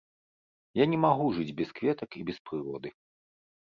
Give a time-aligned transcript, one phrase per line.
[0.81, 2.89] Я не магу жыць без кветак і без прыроды.